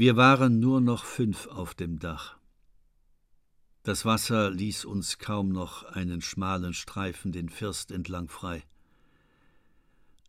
[0.00, 2.38] Wir waren nur noch fünf auf dem Dach.
[3.82, 8.62] Das Wasser ließ uns kaum noch einen schmalen Streifen den First entlang frei.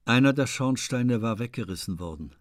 [0.05, 2.33] Einer der Schornsteine war weggerissen worden.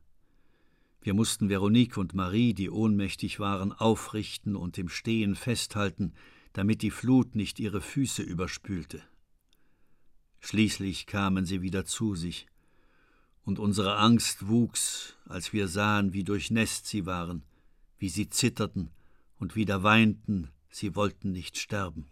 [1.02, 6.14] Wir mussten Veronique und Marie, die ohnmächtig waren, aufrichten und im Stehen festhalten,
[6.54, 9.02] damit die Flut nicht ihre Füße überspülte.
[10.40, 12.46] Schließlich kamen sie wieder zu sich,
[13.48, 17.44] und unsere Angst wuchs, als wir sahen, wie durchnässt sie waren,
[17.98, 18.90] wie sie zitterten
[19.38, 22.08] und wieder weinten, sie wollten nicht sterben.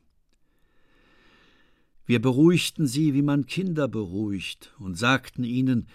[2.06, 5.88] Wir beruhigten sie, wie man Kinder beruhigt, und sagten ihnen,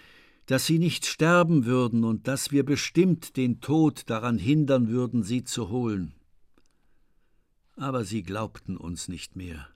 [0.46, 5.44] dass sie nicht sterben würden und dass wir bestimmt den Tod daran hindern würden, sie
[5.44, 6.13] zu holen.
[7.77, 9.68] Aber sie glaubten uns nicht mehr.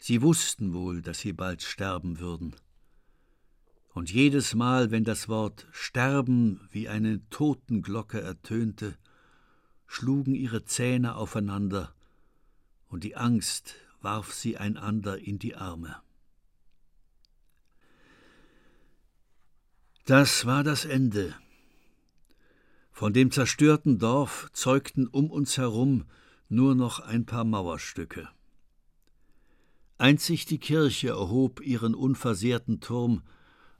[0.00, 2.56] Sie wussten wohl, dass sie bald sterben würden.
[3.94, 8.98] Und jedes Mal, wenn das Wort Sterben wie eine Totenglocke ertönte,
[9.86, 11.94] schlugen ihre Zähne aufeinander,
[12.88, 15.96] und die Angst warf sie einander in die Arme.
[20.06, 21.34] Das war das Ende.
[22.90, 26.04] Von dem zerstörten Dorf zeugten um uns herum
[26.48, 28.28] nur noch ein paar Mauerstücke.
[29.98, 33.22] Einzig die Kirche erhob ihren unversehrten Turm,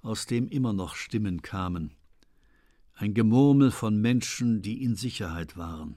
[0.04, 1.94] aus dem immer noch Stimmen kamen,
[2.94, 5.96] ein Gemurmel von Menschen, die in Sicherheit waren.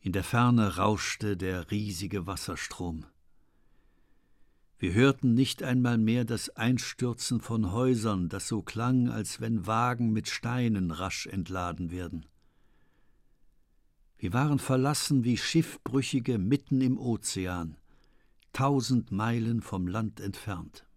[0.00, 3.04] In der Ferne rauschte der riesige Wasserstrom.
[4.78, 10.12] Wir hörten nicht einmal mehr das Einstürzen von Häusern, das so klang, als wenn Wagen
[10.12, 12.24] mit Steinen rasch entladen werden.
[14.16, 17.76] Wir waren verlassen wie Schiffbrüchige mitten im Ozean,
[18.52, 20.87] tausend Meilen vom Land entfernt.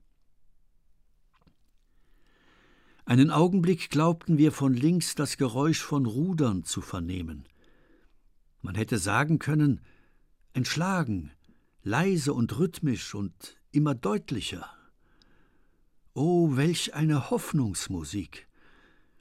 [3.11, 7.43] Einen Augenblick glaubten wir von links das Geräusch von Rudern zu vernehmen.
[8.61, 9.81] Man hätte sagen können,
[10.53, 11.33] ein Schlagen,
[11.83, 14.65] leise und rhythmisch und immer deutlicher.
[16.13, 18.47] Oh, welch eine Hoffnungsmusik!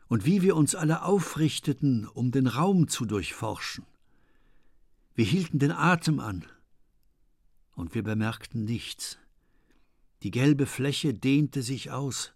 [0.06, 3.84] Und wie wir uns alle aufrichteten, um den Raum zu durchforschen.
[5.16, 6.44] Wir hielten den Atem an,
[7.74, 9.18] und wir bemerkten nichts.
[10.22, 12.34] Die gelbe Fläche dehnte sich aus,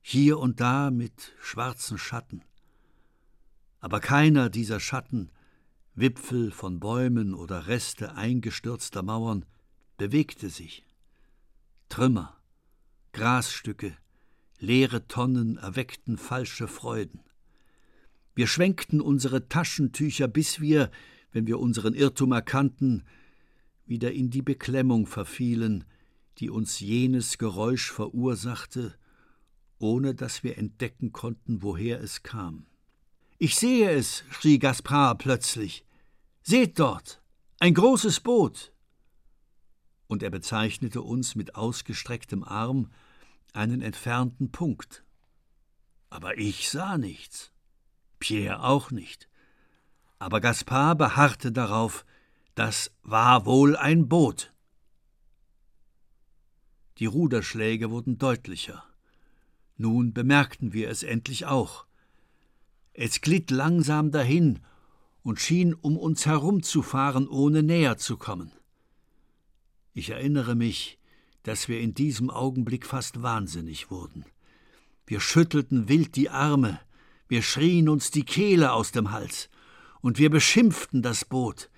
[0.00, 2.42] hier und da mit schwarzen Schatten.
[3.80, 5.30] Aber keiner dieser Schatten
[5.94, 9.44] Wipfel von Bäumen oder Reste eingestürzter Mauern,
[9.96, 10.86] bewegte sich.
[11.88, 12.38] Trümmer,
[13.12, 13.96] Grasstücke,
[14.58, 17.20] leere Tonnen erweckten falsche Freuden.
[18.34, 20.90] Wir schwenkten unsere Taschentücher, bis wir,
[21.32, 23.04] wenn wir unseren Irrtum erkannten,
[23.84, 25.84] wieder in die Beklemmung verfielen,
[26.38, 28.94] die uns jenes Geräusch verursachte,
[29.80, 32.66] ohne dass wir entdecken konnten, woher es kam.
[33.38, 35.84] Ich sehe es, schrie Gaspar plötzlich.
[36.42, 37.22] Seht dort,
[37.58, 38.72] ein großes Boot.
[40.06, 42.90] Und er bezeichnete uns mit ausgestrecktem Arm
[43.52, 45.04] einen entfernten Punkt.
[46.10, 47.52] Aber ich sah nichts,
[48.18, 49.28] Pierre auch nicht.
[50.18, 52.04] Aber Gaspar beharrte darauf,
[52.54, 54.52] das war wohl ein Boot.
[56.98, 58.84] Die Ruderschläge wurden deutlicher.
[59.82, 61.86] Nun bemerkten wir es endlich auch.
[62.92, 64.58] Es glitt langsam dahin
[65.22, 68.52] und schien um uns herumzufahren, ohne näher zu kommen.
[69.94, 70.98] Ich erinnere mich,
[71.44, 74.26] dass wir in diesem Augenblick fast wahnsinnig wurden.
[75.06, 76.78] Wir schüttelten wild die Arme,
[77.28, 79.48] wir schrien uns die Kehle aus dem Hals,
[80.02, 81.70] und wir beschimpften das Boot,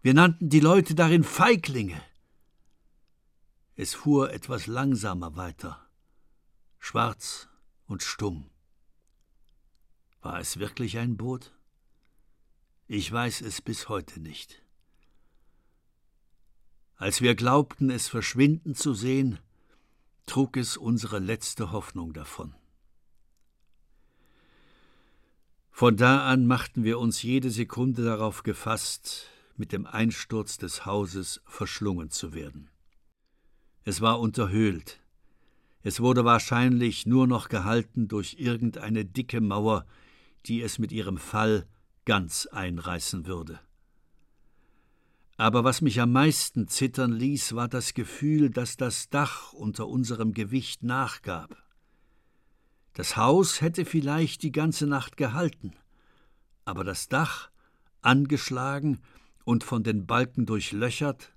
[0.00, 2.00] wir nannten die Leute darin Feiglinge.
[3.74, 5.84] Es fuhr etwas langsamer weiter,
[6.78, 7.47] schwarz
[7.88, 8.48] und stumm.
[10.20, 11.52] War es wirklich ein Boot?
[12.86, 14.62] Ich weiß es bis heute nicht.
[16.94, 19.38] Als wir glaubten, es verschwinden zu sehen,
[20.26, 22.54] trug es unsere letzte Hoffnung davon.
[25.70, 29.26] Von da an machten wir uns jede Sekunde darauf gefasst,
[29.56, 32.68] mit dem Einsturz des Hauses verschlungen zu werden.
[33.84, 35.00] Es war unterhöhlt.
[35.82, 39.86] Es wurde wahrscheinlich nur noch gehalten durch irgendeine dicke Mauer,
[40.46, 41.66] die es mit ihrem Fall
[42.04, 43.60] ganz einreißen würde.
[45.36, 50.32] Aber was mich am meisten zittern ließ, war das Gefühl, dass das Dach unter unserem
[50.32, 51.56] Gewicht nachgab.
[52.94, 55.76] Das Haus hätte vielleicht die ganze Nacht gehalten,
[56.64, 57.50] aber das Dach,
[58.02, 59.00] angeschlagen
[59.44, 61.32] und von den Balken durchlöchert,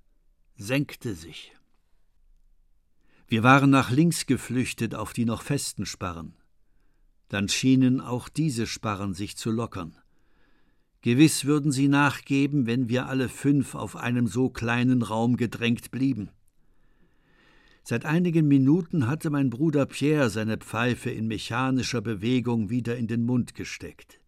[0.56, 1.52] senkte sich.
[3.32, 6.34] Wir waren nach links geflüchtet auf die noch festen Sparren.
[7.30, 9.96] Dann schienen auch diese Sparren sich zu lockern.
[11.00, 16.28] Gewiss würden sie nachgeben, wenn wir alle fünf auf einem so kleinen Raum gedrängt blieben.
[17.84, 23.24] Seit einigen Minuten hatte mein Bruder Pierre seine Pfeife in mechanischer Bewegung wieder in den
[23.24, 24.20] Mund gesteckt.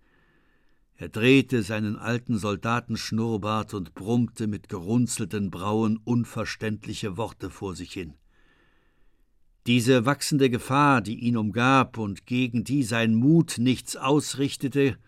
[0.97, 8.15] Er drehte seinen alten Soldatenschnurrbart und brummte mit gerunzelten Brauen unverständliche Worte vor sich hin.
[9.67, 14.99] Diese wachsende Gefahr, die ihn umgab und gegen die sein Mut nichts ausrichtete,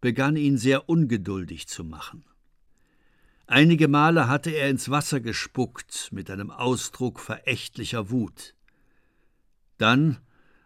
[0.00, 2.24] begann ihn sehr ungeduldig zu machen.
[3.46, 8.54] Einige Male hatte er ins Wasser gespuckt mit einem Ausdruck verächtlicher Wut.
[9.78, 10.18] Dann,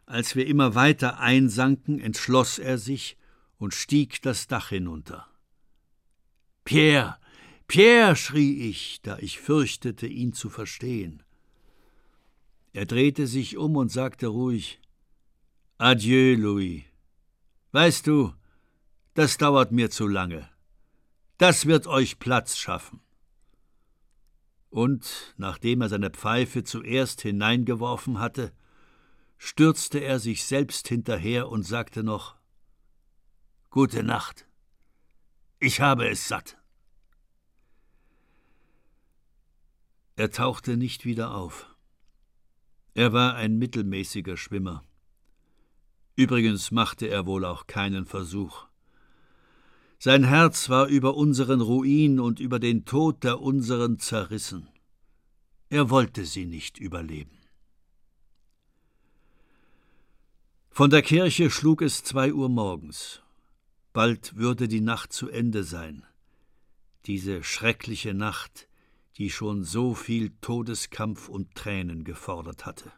[0.07, 3.17] als wir immer weiter einsanken, entschloss er sich
[3.59, 5.27] und stieg das Dach hinunter.
[6.65, 7.19] Pierre,
[7.67, 11.23] Pierre, schrie ich, da ich fürchtete, ihn zu verstehen.
[12.79, 14.81] Er drehte sich um und sagte ruhig
[15.79, 16.85] Adieu, Louis.
[17.73, 18.33] Weißt du,
[19.15, 20.49] das dauert mir zu lange.
[21.39, 23.01] Das wird euch Platz schaffen.
[24.71, 28.53] Und, nachdem er seine Pfeife zuerst hineingeworfen hatte,
[29.39, 32.37] stürzte er sich selbst hinterher und sagte noch
[33.71, 34.47] Gute Nacht.
[35.59, 36.57] Ich habe es satt.
[40.15, 41.75] Er tauchte nicht wieder auf.
[42.99, 44.83] Er war ein mittelmäßiger Schwimmer.
[46.17, 48.67] Übrigens machte er wohl auch keinen Versuch.
[50.00, 54.69] Sein Herz war über unseren Ruin und über den Tod der unseren zerrissen.
[55.69, 57.39] Er wollte sie nicht überleben.
[60.69, 63.23] Von der Kirche schlug es zwei Uhr morgens.
[63.93, 66.05] Bald würde die Nacht zu Ende sein.
[67.06, 68.68] Diese schreckliche Nacht,
[69.19, 72.93] die schon so viel Todeskampf und Tränen gefordert hatte.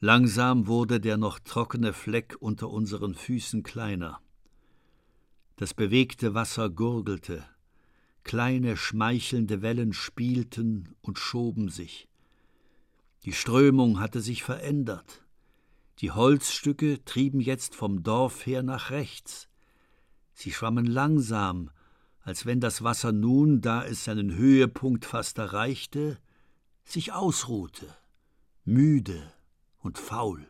[0.00, 4.20] Langsam wurde der noch trockene Fleck unter unseren Füßen kleiner.
[5.56, 7.44] Das bewegte Wasser gurgelte,
[8.22, 12.06] kleine schmeichelnde Wellen spielten und schoben sich.
[13.24, 15.24] Die Strömung hatte sich verändert.
[16.00, 19.48] Die Holzstücke trieben jetzt vom Dorf her nach rechts.
[20.32, 21.70] Sie schwammen langsam,
[22.28, 26.18] als wenn das Wasser nun, da es seinen Höhepunkt fast erreichte,
[26.84, 27.86] sich ausruhte,
[28.66, 29.32] müde
[29.78, 30.46] und faul.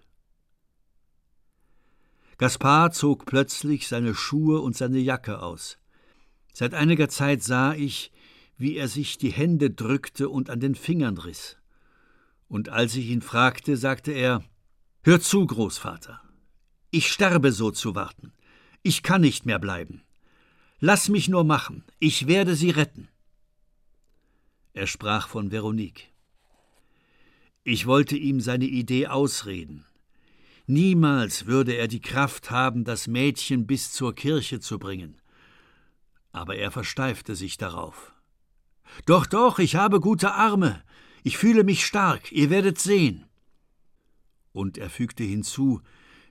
[2.36, 5.78] Gaspar zog plötzlich seine Schuhe und seine Jacke aus.
[6.52, 8.10] Seit einiger Zeit sah ich,
[8.56, 11.58] wie er sich die Hände drückte und an den Fingern riss.
[12.48, 14.42] Und als ich ihn fragte, sagte er
[15.02, 16.20] Hör zu, Großvater.
[16.90, 18.32] Ich sterbe so zu warten.
[18.82, 20.02] Ich kann nicht mehr bleiben.
[20.80, 21.84] Lass mich nur machen.
[21.98, 23.08] Ich werde sie retten.
[24.72, 26.12] Er sprach von Veronique.
[27.64, 29.84] Ich wollte ihm seine Idee ausreden,
[30.70, 35.16] Niemals würde er die Kraft haben, das Mädchen bis zur Kirche zu bringen.
[36.30, 38.12] Aber er versteifte sich darauf.
[39.06, 40.82] Doch, doch, ich habe gute Arme.
[41.22, 43.24] Ich fühle mich stark, ihr werdet sehen.
[44.52, 45.81] Und er fügte hinzu,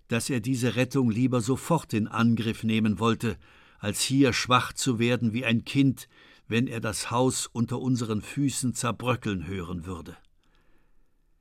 [0.07, 3.39] dass er diese Rettung lieber sofort in Angriff nehmen wollte,
[3.79, 6.07] als hier schwach zu werden wie ein Kind,
[6.47, 10.17] wenn er das Haus unter unseren Füßen zerbröckeln hören würde.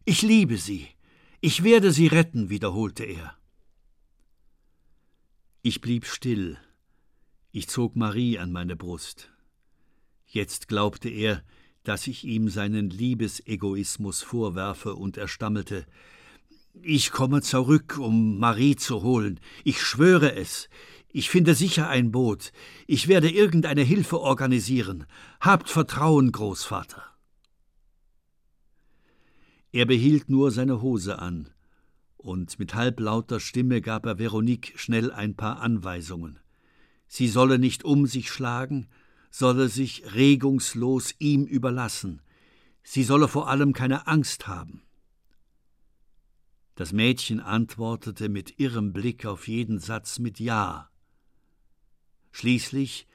[0.04, 0.88] Ich liebe sie,
[1.40, 3.36] ich werde sie retten, wiederholte er.
[5.62, 6.58] Ich blieb still.
[7.52, 9.30] Ich zog Marie an meine Brust.
[10.26, 11.42] Jetzt glaubte er,
[11.82, 15.86] dass ich ihm seinen Liebesegoismus vorwerfe, und er stammelte
[16.82, 19.40] Ich komme zurück, um Marie zu holen.
[19.64, 20.68] Ich schwöre es.
[21.08, 22.52] Ich finde sicher ein Boot.
[22.86, 25.06] Ich werde irgendeine Hilfe organisieren.
[25.40, 27.02] Habt Vertrauen, Großvater.
[29.72, 31.50] Er behielt nur seine Hose an,
[32.16, 36.38] und mit halblauter Stimme gab er Veronique schnell ein paar Anweisungen.
[37.08, 38.88] Sie solle nicht um sich schlagen,
[39.30, 42.22] solle sich regungslos ihm überlassen,
[42.82, 44.82] sie solle vor allem keine Angst haben.
[46.74, 50.90] Das Mädchen antwortete mit irrem Blick auf jeden Satz mit Ja.
[52.36, 53.06] Schließlich,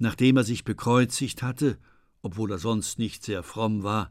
[0.00, 1.78] nachdem er sich bekreuzigt hatte,
[2.22, 4.10] obwohl er sonst nicht sehr fromm war,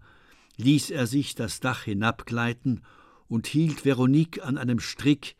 [0.56, 2.82] ließ er sich das Dach hinabgleiten
[3.28, 5.36] und hielt Veronique an einem Strick,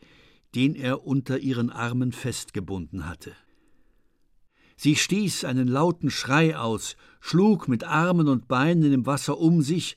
[0.54, 3.34] den er unter ihren Armen festgebunden hatte.
[4.76, 9.96] Sie stieß einen lauten Schrei aus, schlug mit Armen und Beinen im Wasser um sich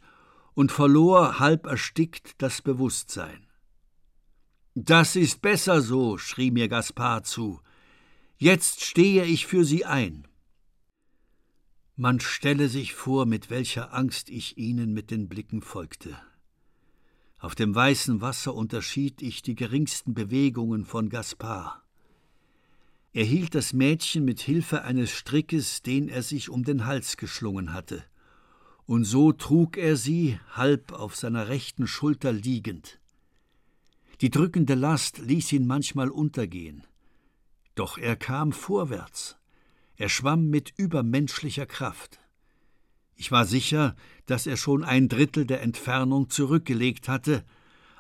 [0.54, 3.46] und verlor halb erstickt das Bewusstsein.
[4.74, 7.60] Das ist besser so, schrie mir Gaspar zu.
[8.40, 10.28] Jetzt stehe ich für sie ein.
[11.96, 16.16] Man stelle sich vor, mit welcher Angst ich ihnen mit den Blicken folgte.
[17.40, 21.84] Auf dem weißen Wasser unterschied ich die geringsten Bewegungen von Gaspar.
[23.12, 27.74] Er hielt das Mädchen mit Hilfe eines Strickes, den er sich um den Hals geschlungen
[27.74, 28.04] hatte,
[28.86, 33.00] und so trug er sie, halb auf seiner rechten Schulter liegend.
[34.22, 36.84] Die drückende Last ließ ihn manchmal untergehen.
[37.78, 39.38] Doch er kam vorwärts.
[39.98, 42.20] Er schwamm mit übermenschlicher Kraft.
[43.14, 47.46] Ich war sicher, dass er schon ein Drittel der Entfernung zurückgelegt hatte,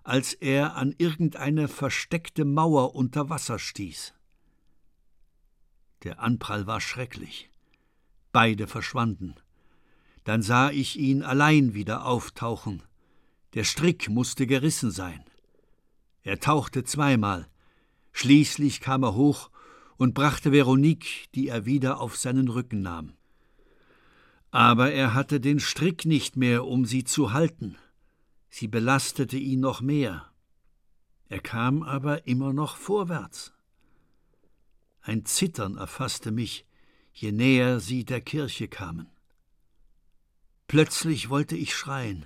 [0.03, 4.15] als er an irgendeine versteckte Mauer unter Wasser stieß.
[6.03, 7.51] Der Anprall war schrecklich.
[8.31, 9.35] Beide verschwanden.
[10.23, 12.81] Dann sah ich ihn allein wieder auftauchen.
[13.53, 15.23] Der Strick musste gerissen sein.
[16.23, 17.47] Er tauchte zweimal.
[18.11, 19.51] Schließlich kam er hoch
[19.97, 23.13] und brachte Veronique, die er wieder auf seinen Rücken nahm.
[24.51, 27.77] Aber er hatte den Strick nicht mehr, um sie zu halten.
[28.49, 30.31] Sie belastete ihn noch mehr.
[31.29, 33.53] Er kam aber immer noch vorwärts.
[35.01, 36.65] Ein Zittern erfasste mich,
[37.13, 39.09] je näher sie der Kirche kamen.
[40.67, 42.25] Plötzlich wollte ich schreien.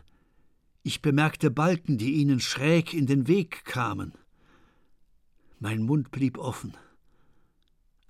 [0.84, 4.13] Ich bemerkte Balken, die ihnen schräg in den Weg kamen.
[5.60, 6.75] Mein Mund blieb offen.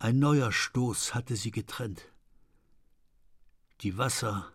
[0.03, 2.11] Ein neuer Stoß hatte sie getrennt.
[3.81, 4.51] Die Wasser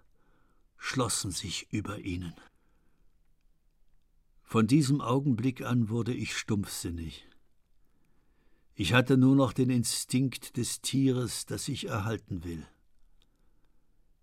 [0.77, 2.35] schlossen sich über ihnen.
[4.43, 7.29] Von diesem Augenblick an wurde ich stumpfsinnig.
[8.75, 12.67] Ich hatte nur noch den Instinkt des Tieres, das ich erhalten will.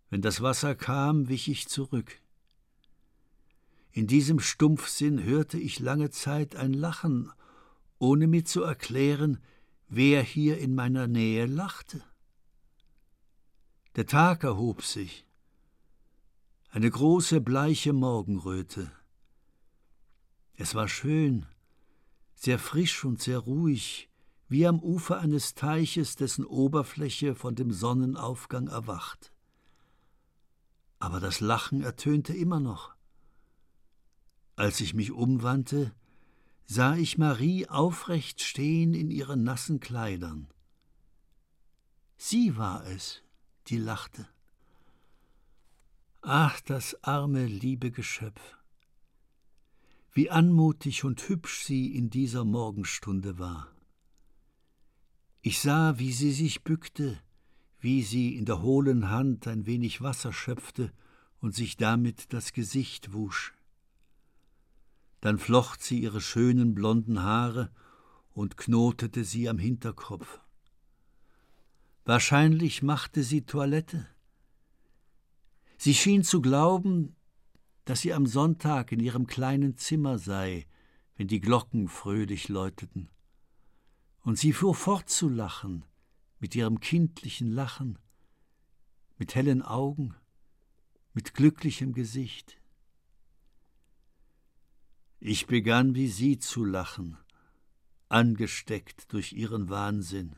[0.09, 2.19] Wenn das Wasser kam, wich ich zurück.
[3.93, 7.31] In diesem Stumpfsinn hörte ich lange Zeit ein Lachen,
[7.97, 9.39] ohne mir zu erklären,
[9.95, 12.03] wer hier in meiner Nähe lachte.
[13.95, 15.25] Der Tag erhob sich,
[16.69, 18.91] eine große bleiche Morgenröte.
[20.55, 21.45] Es war schön,
[22.33, 24.09] sehr frisch und sehr ruhig,
[24.47, 29.31] wie am Ufer eines Teiches, dessen Oberfläche von dem Sonnenaufgang erwacht.
[30.97, 32.95] Aber das Lachen ertönte immer noch.
[34.55, 35.93] Als ich mich umwandte,
[36.65, 40.47] sah ich Marie aufrecht stehen in ihren nassen Kleidern.
[42.17, 43.21] Sie war es,
[43.67, 44.27] die lachte.
[46.21, 48.57] Ach, das arme, liebe Geschöpf!
[50.13, 53.67] Wie anmutig und hübsch sie in dieser Morgenstunde war.
[55.41, 57.19] Ich sah, wie sie sich bückte,
[57.79, 60.93] wie sie in der hohlen Hand ein wenig Wasser schöpfte
[61.41, 63.53] und sich damit das Gesicht wusch.
[65.23, 67.71] Dann flocht sie ihre schönen blonden Haare
[68.33, 70.41] und knotete sie am Hinterkopf.
[72.03, 74.05] Wahrscheinlich machte sie Toilette.
[75.77, 77.15] Sie schien zu glauben,
[77.85, 80.67] dass sie am Sonntag in ihrem kleinen Zimmer sei,
[81.15, 83.07] wenn die Glocken fröhlich läuteten
[84.23, 85.85] und sie fuhr fort zu lachen,
[86.39, 87.97] mit ihrem kindlichen Lachen,
[89.17, 90.15] mit hellen Augen,
[91.13, 92.57] mit glücklichem Gesicht.
[95.25, 97.17] Ich begann wie sie zu lachen,
[98.09, 100.35] angesteckt durch ihren Wahnsinn.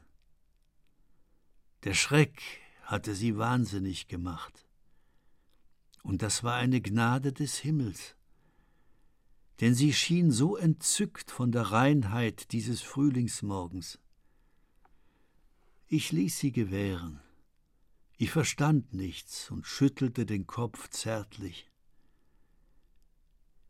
[1.83, 2.41] Der Schreck
[2.83, 4.67] hatte sie wahnsinnig gemacht.
[6.03, 8.15] Und das war eine Gnade des Himmels
[9.61, 13.99] denn sie schien so entzückt von der Reinheit dieses Frühlingsmorgens.
[15.87, 17.21] Ich ließ sie gewähren.
[18.17, 21.69] Ich verstand nichts und schüttelte den Kopf zärtlich.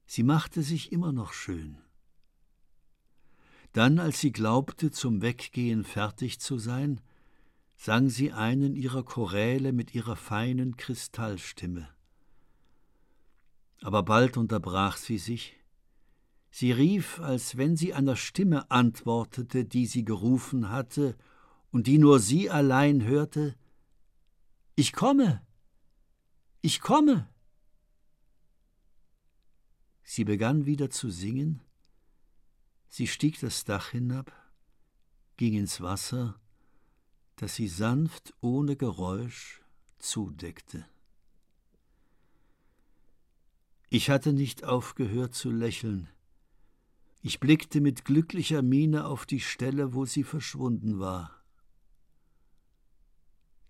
[0.06, 1.78] Sie machte sich immer noch schön.
[3.74, 7.02] Dann, als sie glaubte, zum Weggehen fertig zu sein,
[7.76, 11.90] sang sie einen ihrer Choräle mit ihrer feinen Kristallstimme.
[13.82, 15.58] Aber bald unterbrach sie sich,
[16.58, 21.18] Sie rief, als wenn sie einer Stimme antwortete, die sie gerufen hatte
[21.70, 23.58] und die nur sie allein hörte
[24.76, 25.46] Ich komme.
[26.62, 27.28] Ich komme.
[30.08, 31.62] Sie begann wieder zu singen,
[32.88, 34.32] sie stieg das Dach hinab,
[35.36, 36.40] ging ins Wasser,
[37.38, 39.64] das sie sanft ohne Geräusch
[39.98, 40.86] zudeckte.
[43.90, 46.08] Ich hatte nicht aufgehört zu lächeln,
[47.24, 51.44] ich blickte mit glücklicher Miene auf die Stelle, wo sie verschwunden war.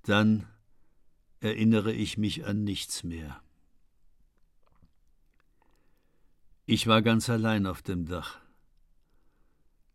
[0.03, 0.45] Dann
[1.39, 3.41] erinnere ich mich an nichts mehr.
[6.67, 8.39] Ich war ganz allein auf dem Dach.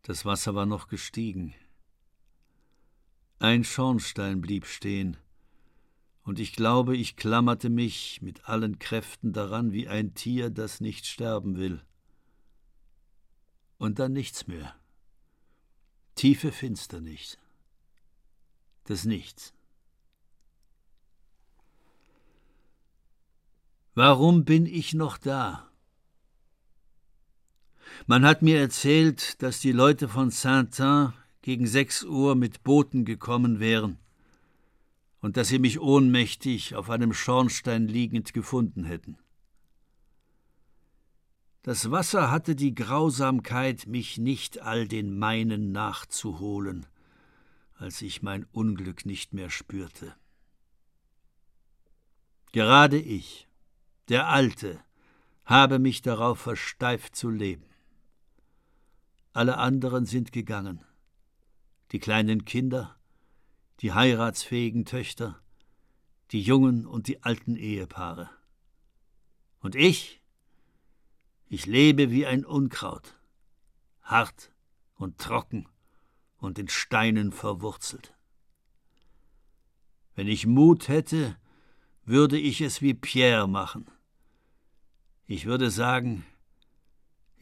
[0.03, 1.53] Das Wasser war noch gestiegen.
[3.39, 5.17] Ein Schornstein blieb stehen,
[6.23, 11.05] und ich glaube, ich klammerte mich mit allen Kräften daran wie ein Tier, das nicht
[11.05, 11.81] sterben will.
[13.77, 14.75] Und dann nichts mehr.
[16.15, 17.37] Tiefe Finsternis.
[18.85, 19.53] Das Nichts.
[23.93, 25.70] Warum bin ich noch da?
[28.07, 33.59] Man hat mir erzählt, dass die Leute von Saint-Tin gegen sechs Uhr mit Booten gekommen
[33.59, 33.97] wären
[35.21, 39.17] und dass sie mich ohnmächtig auf einem Schornstein liegend gefunden hätten.
[41.63, 46.87] Das Wasser hatte die Grausamkeit, mich nicht all den meinen nachzuholen,
[47.77, 50.15] als ich mein Unglück nicht mehr spürte.
[52.51, 53.47] Gerade ich,
[54.09, 54.79] der Alte,
[55.45, 57.70] habe mich darauf versteift zu leben.
[59.33, 60.83] Alle anderen sind gegangen.
[61.91, 62.97] Die kleinen Kinder,
[63.79, 65.41] die heiratsfähigen Töchter,
[66.31, 68.29] die jungen und die alten Ehepaare.
[69.59, 70.21] Und ich?
[71.47, 73.15] Ich lebe wie ein Unkraut,
[74.01, 74.51] hart
[74.95, 75.67] und trocken
[76.37, 78.13] und in Steinen verwurzelt.
[80.15, 81.37] Wenn ich Mut hätte,
[82.05, 83.89] würde ich es wie Pierre machen.
[85.25, 86.25] Ich würde sagen,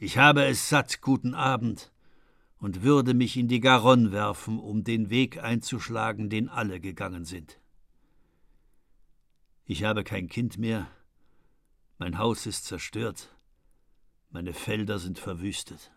[0.00, 1.92] ich habe es satt, guten Abend,
[2.58, 7.60] und würde mich in die Garonne werfen, um den Weg einzuschlagen, den alle gegangen sind.
[9.66, 10.90] Ich habe kein Kind mehr,
[11.98, 13.28] mein Haus ist zerstört,
[14.30, 15.92] meine Felder sind verwüstet.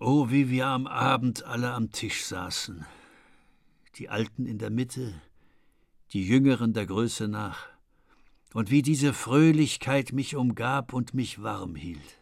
[0.00, 2.84] Oh, wie wir am Abend alle am Tisch saßen,
[3.94, 5.20] die Alten in der Mitte,
[6.12, 7.77] die Jüngeren der Größe nach,
[8.54, 12.18] und wie diese Fröhlichkeit mich umgab und mich warm hielt.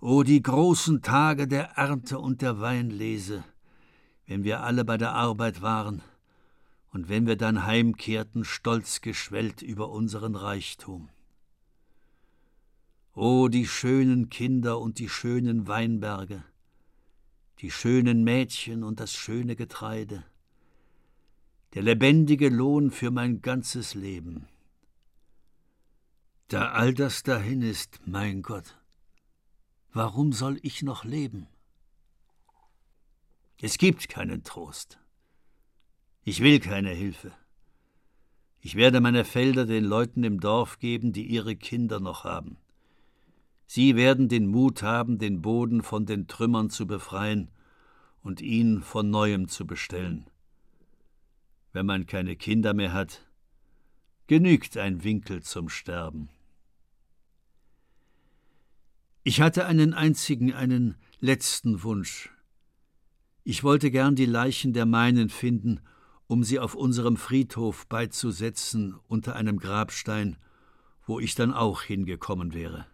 [0.00, 3.44] O die großen Tage der Ernte und der Weinlese,
[4.26, 6.02] wenn wir alle bei der Arbeit waren
[6.90, 11.08] und wenn wir dann heimkehrten, stolz geschwellt über unseren Reichtum.
[13.14, 16.44] O die schönen Kinder und die schönen Weinberge,
[17.60, 20.24] die schönen Mädchen und das schöne Getreide,
[21.74, 24.46] der lebendige Lohn für mein ganzes Leben.
[26.46, 28.78] Da all das dahin ist, mein Gott,
[29.92, 31.48] warum soll ich noch leben?
[33.60, 35.00] Es gibt keinen Trost.
[36.22, 37.32] Ich will keine Hilfe.
[38.60, 42.56] Ich werde meine Felder den Leuten im Dorf geben, die ihre Kinder noch haben.
[43.66, 47.50] Sie werden den Mut haben, den Boden von den Trümmern zu befreien
[48.22, 50.30] und ihn von neuem zu bestellen
[51.74, 53.26] wenn man keine Kinder mehr hat,
[54.28, 56.30] genügt ein Winkel zum Sterben.
[59.24, 62.30] Ich hatte einen einzigen, einen letzten Wunsch.
[63.42, 65.80] Ich wollte gern die Leichen der meinen finden,
[66.28, 70.36] um sie auf unserem Friedhof beizusetzen unter einem Grabstein,
[71.06, 72.86] wo ich dann auch hingekommen wäre.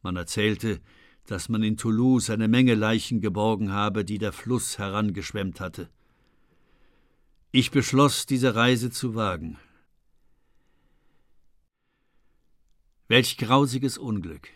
[0.00, 0.80] Man erzählte,
[1.26, 5.90] dass man in Toulouse eine Menge Leichen geborgen habe, die der Fluss herangeschwemmt hatte.
[7.50, 9.58] Ich beschloss, diese Reise zu wagen.
[13.06, 14.50] Welch grausiges Unglück.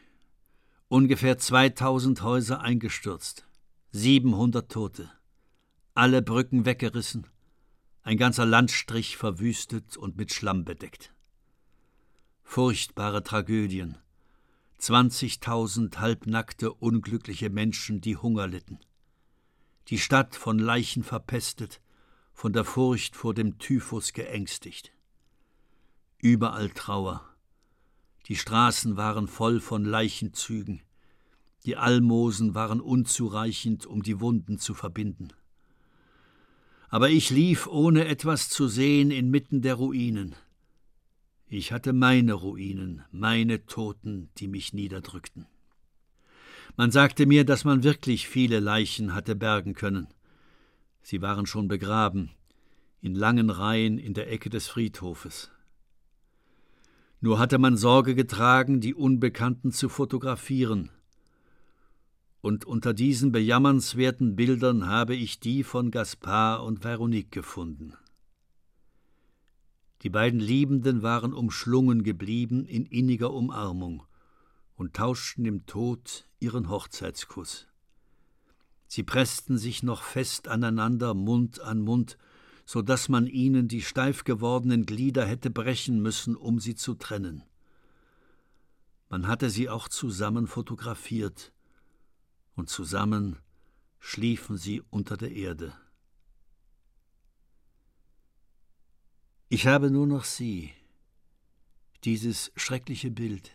[0.88, 3.46] Ungefähr 2000 Häuser eingestürzt,
[3.92, 5.11] 700 Tote,
[5.94, 7.26] alle Brücken weggerissen,
[8.02, 11.14] ein ganzer Landstrich verwüstet und mit Schlamm bedeckt.
[12.42, 13.96] Furchtbare Tragödien,
[14.78, 18.81] 20.000 halbnackte, unglückliche Menschen, die Hunger litten.
[19.88, 21.81] Die Stadt von Leichen verpestet,
[22.33, 24.92] von der Furcht vor dem Typhus geängstigt.
[26.18, 27.29] Überall Trauer.
[28.27, 30.83] Die Straßen waren voll von Leichenzügen.
[31.64, 35.29] Die Almosen waren unzureichend, um die Wunden zu verbinden.
[36.88, 40.35] Aber ich lief, ohne etwas zu sehen, inmitten der Ruinen.
[41.47, 45.47] Ich hatte meine Ruinen, meine Toten, die mich niederdrückten.
[46.77, 50.09] Man sagte mir, dass man wirklich viele Leichen hatte bergen können.
[51.03, 52.31] Sie waren schon begraben,
[53.01, 55.51] in langen Reihen in der Ecke des Friedhofes.
[57.21, 60.91] Nur hatte man Sorge getragen, die Unbekannten zu fotografieren.
[62.41, 67.95] Und unter diesen bejammernswerten Bildern habe ich die von Gaspard und Veronique gefunden.
[70.03, 74.03] Die beiden Liebenden waren umschlungen geblieben in inniger Umarmung
[74.75, 77.69] und tauschten im Tod ihren Hochzeitskuss.
[78.94, 82.18] Sie pressten sich noch fest aneinander, Mund an Mund,
[82.66, 87.42] so dass man ihnen die steif gewordenen Glieder hätte brechen müssen, um sie zu trennen.
[89.09, 91.55] Man hatte sie auch zusammen fotografiert,
[92.55, 93.38] und zusammen
[93.98, 95.72] schliefen sie unter der Erde.
[99.48, 100.70] Ich habe nur noch sie,
[102.05, 103.52] dieses schreckliche Bild,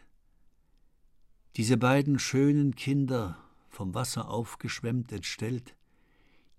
[1.58, 3.47] Diese beiden schönen Kinder,
[3.78, 5.76] vom Wasser aufgeschwemmt, entstellt,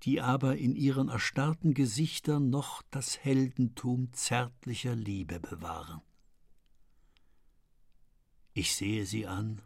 [0.05, 6.01] die aber in ihren erstarrten Gesichtern noch das Heldentum zärtlicher Liebe bewahren.
[8.53, 9.63] Ich sehe sie an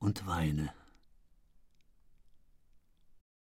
[0.00, 0.74] und weine.